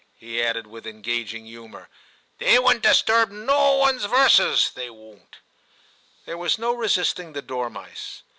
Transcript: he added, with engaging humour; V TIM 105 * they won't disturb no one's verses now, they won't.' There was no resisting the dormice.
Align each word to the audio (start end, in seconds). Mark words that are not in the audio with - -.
he 0.17 0.41
added, 0.41 0.65
with 0.65 0.87
engaging 0.87 1.45
humour; 1.45 1.87
V 2.39 2.45
TIM 2.45 2.47
105 2.47 2.49
* 2.49 2.49
they 2.49 2.59
won't 2.63 2.81
disturb 2.81 3.29
no 3.29 3.75
one's 3.75 4.05
verses 4.05 4.71
now, 4.75 4.81
they 4.81 4.89
won't.' 4.89 5.37
There 6.25 6.39
was 6.39 6.57
no 6.57 6.73
resisting 6.73 7.33
the 7.33 7.43
dormice. 7.43 8.23